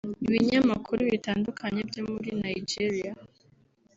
Ibinyamakuru 0.27 0.99
bitandukanye 1.11 1.81
byo 1.89 2.01
muri 2.11 2.29
Nigeria 2.43 3.13